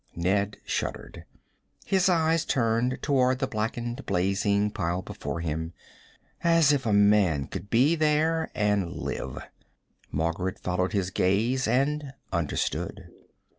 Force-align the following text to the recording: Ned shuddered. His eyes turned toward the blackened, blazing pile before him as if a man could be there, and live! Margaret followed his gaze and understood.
Ned 0.15 0.57
shuddered. 0.65 1.25
His 1.85 2.09
eyes 2.09 2.43
turned 2.43 2.97
toward 3.03 3.37
the 3.37 3.45
blackened, 3.45 4.03
blazing 4.07 4.71
pile 4.71 5.03
before 5.03 5.41
him 5.41 5.73
as 6.43 6.73
if 6.73 6.87
a 6.87 6.91
man 6.91 7.45
could 7.45 7.69
be 7.69 7.93
there, 7.95 8.49
and 8.55 8.91
live! 8.91 9.37
Margaret 10.11 10.57
followed 10.57 10.93
his 10.93 11.11
gaze 11.11 11.67
and 11.67 12.13
understood. 12.33 13.11